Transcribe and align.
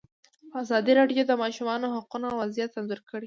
ازادي 0.61 0.91
راډیو 0.99 1.19
د 1.27 1.29
د 1.29 1.33
ماشومانو 1.43 1.93
حقونه 1.95 2.27
وضعیت 2.41 2.71
انځور 2.79 3.01
کړی. 3.09 3.19